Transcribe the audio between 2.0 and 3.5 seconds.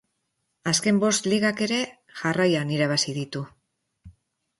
jarraian irabazi ditu.